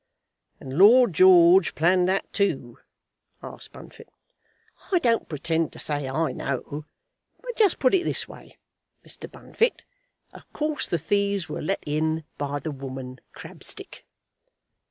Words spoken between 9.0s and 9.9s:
Mr. Bunfit.